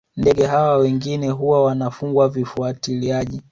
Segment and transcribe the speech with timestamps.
[0.15, 3.41] Ndege hawa wengine huwa wanafungwa vifuatiliaji